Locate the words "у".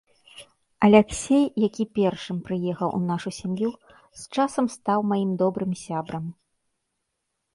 2.99-3.03